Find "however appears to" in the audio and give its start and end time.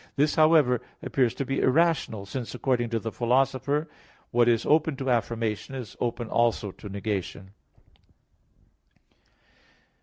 0.33-1.45